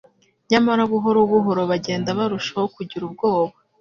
Nyamara 0.51 0.81
buhoro 0.91 1.19
buhoro 1.31 1.61
bagenda 1.71 2.09
barushaho 2.19 2.67
kugira 2.75 3.03
ubwoba. 3.05 3.53